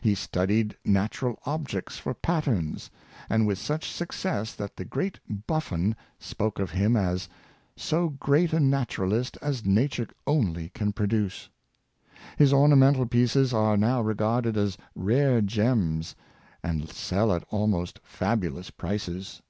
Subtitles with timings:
[0.00, 2.90] He studied natural objects for patterns,
[3.28, 7.28] and with such success that the great Butfon spoke of him as"
[7.76, 11.48] so great a naturalist as Na ture only can produce."
[12.36, 16.16] His ornamental pieces are now regarded as rare gems,
[16.64, 19.40] and sell at almost fabulous prices.